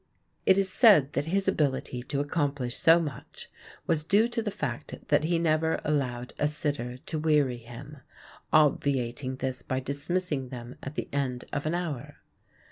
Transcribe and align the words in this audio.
It 0.47 0.57
is 0.57 0.67
said 0.67 1.13
that 1.13 1.25
his 1.27 1.47
ability 1.47 2.01
to 2.01 2.19
accomplish 2.21 2.75
so 2.75 2.99
much 2.99 3.51
was 3.85 4.03
due 4.03 4.27
to 4.29 4.41
the 4.41 4.49
fact 4.49 4.95
that 5.09 5.25
he 5.25 5.37
never 5.37 5.79
allowed 5.83 6.33
a 6.39 6.47
sitter 6.47 6.97
to 6.97 7.19
weary 7.19 7.57
him, 7.59 7.97
obviating 8.51 9.35
this 9.35 9.61
by 9.61 9.79
dismissing 9.79 10.49
them 10.49 10.75
at 10.81 10.95
the 10.95 11.07
end 11.13 11.45
of 11.53 11.67
an 11.67 11.75
hour. 11.75 12.15